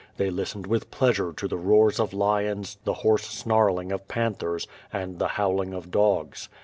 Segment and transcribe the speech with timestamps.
[0.17, 5.19] They listened with pleasure to the roars of lions, the hoarse snarling of panthers, and
[5.19, 6.49] the howling of dogs.